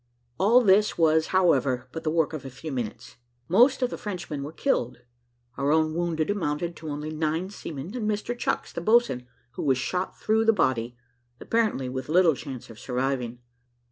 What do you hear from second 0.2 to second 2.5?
All this was, however, but the work of a